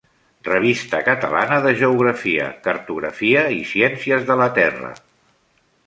Revista 0.45 1.01
Catalana 1.09 1.59
de 1.67 1.75
Geografia, 1.83 2.47
Cartografia 2.69 3.45
i 3.61 3.63
Ciències 3.75 4.27
de 4.31 4.43
la 4.45 4.53
Terra. 4.61 4.95